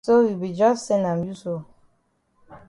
So 0.03 0.11
you 0.27 0.35
be 0.43 0.49
jus 0.59 0.79
sen 0.87 1.05
am 1.11 1.19
you 1.27 1.35
so. 1.35 1.53